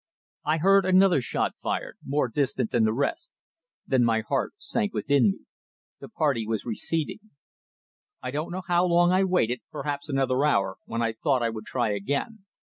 [0.45, 3.31] I heard another shot fired more distant than the rest.
[3.85, 5.39] Then my heart sank within me
[5.99, 7.19] the party were receding.
[8.19, 11.65] I don't know how long I waited perhaps another hour when I thought I would
[11.65, 12.45] try again.